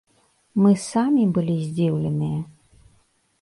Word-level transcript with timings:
Мы 0.61 0.71
самі 0.83 1.25
былі 1.35 1.55
здзіўленыя! 1.67 2.41